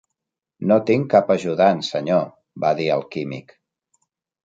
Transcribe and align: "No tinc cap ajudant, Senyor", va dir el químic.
"No 0.71 0.77
tinc 0.87 1.05
cap 1.11 1.29
ajudant, 1.35 1.85
Senyor", 1.91 2.27
va 2.67 2.75
dir 2.83 2.91
el 2.99 3.09
químic. 3.19 3.59